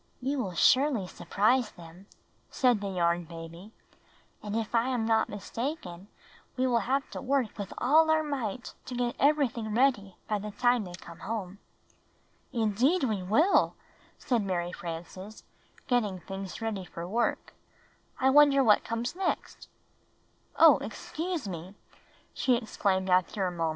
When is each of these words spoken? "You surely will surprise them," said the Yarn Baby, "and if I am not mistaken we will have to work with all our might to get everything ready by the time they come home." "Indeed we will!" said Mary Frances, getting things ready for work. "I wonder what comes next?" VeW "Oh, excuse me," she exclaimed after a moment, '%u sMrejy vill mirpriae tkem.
"You 0.19 0.51
surely 0.55 1.01
will 1.01 1.07
surprise 1.07 1.73
them," 1.73 2.07
said 2.49 2.81
the 2.81 2.89
Yarn 2.89 3.25
Baby, 3.25 3.71
"and 4.41 4.55
if 4.55 4.73
I 4.73 4.87
am 4.89 5.05
not 5.05 5.29
mistaken 5.29 6.07
we 6.57 6.65
will 6.65 6.79
have 6.79 7.07
to 7.11 7.21
work 7.21 7.55
with 7.59 7.71
all 7.77 8.09
our 8.09 8.23
might 8.23 8.73
to 8.85 8.95
get 8.95 9.15
everything 9.19 9.75
ready 9.75 10.15
by 10.27 10.39
the 10.39 10.49
time 10.49 10.85
they 10.85 10.93
come 10.95 11.19
home." 11.19 11.59
"Indeed 12.51 13.03
we 13.03 13.21
will!" 13.21 13.75
said 14.17 14.41
Mary 14.41 14.71
Frances, 14.71 15.43
getting 15.85 16.19
things 16.21 16.63
ready 16.63 16.83
for 16.83 17.07
work. 17.07 17.53
"I 18.19 18.31
wonder 18.31 18.63
what 18.63 18.83
comes 18.83 19.15
next?" 19.15 19.67
VeW 19.67 20.55
"Oh, 20.65 20.77
excuse 20.79 21.47
me," 21.47 21.75
she 22.33 22.55
exclaimed 22.55 23.07
after 23.11 23.45
a 23.45 23.51
moment, 23.51 23.51
'%u 23.51 23.51
sMrejy 23.51 23.51
vill 23.51 23.51
mirpriae 23.51 23.59
tkem. 23.59 23.69